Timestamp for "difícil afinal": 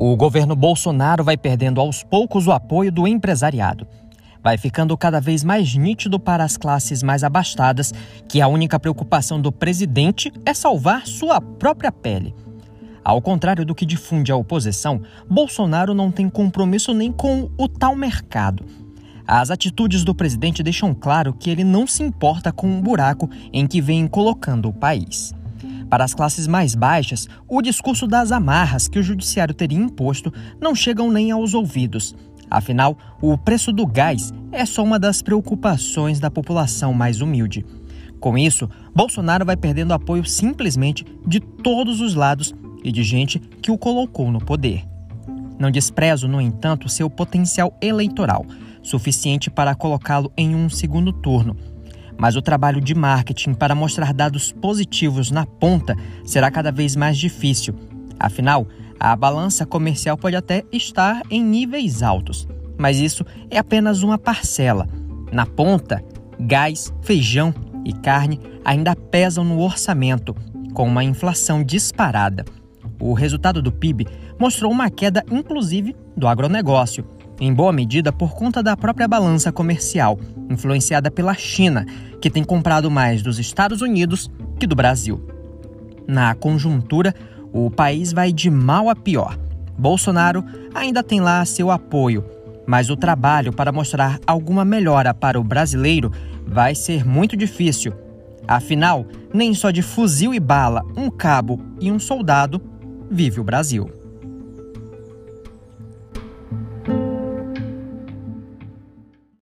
57.16-58.66, 97.36-99.06